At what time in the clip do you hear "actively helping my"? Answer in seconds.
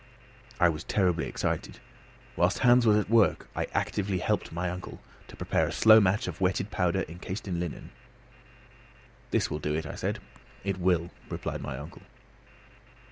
3.75-4.67